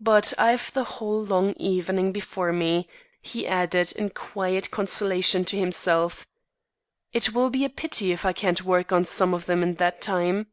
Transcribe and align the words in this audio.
"But 0.00 0.32
I've 0.38 0.72
the 0.72 0.82
whole 0.82 1.22
long 1.22 1.52
evening 1.58 2.10
before 2.10 2.54
me," 2.54 2.88
he 3.20 3.46
added 3.46 3.92
in 3.92 4.08
quiet 4.08 4.70
consolation 4.70 5.44
to 5.44 5.58
himself. 5.58 6.26
"It 7.12 7.34
will 7.34 7.50
be 7.50 7.66
a 7.66 7.68
pity 7.68 8.12
if 8.12 8.24
I 8.24 8.32
can't 8.32 8.64
work 8.64 8.92
some 9.04 9.34
of 9.34 9.44
them 9.44 9.62
in 9.62 9.74
that 9.74 10.00
time." 10.00 10.46